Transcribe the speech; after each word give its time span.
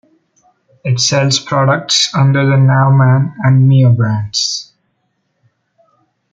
It 0.83 0.99
sells 0.99 1.37
products 1.39 2.11
under 2.15 2.43
the 2.43 2.55
"Navman" 2.55 3.35
and 3.43 3.69
"Mio" 3.69 3.91
brands. 3.91 4.73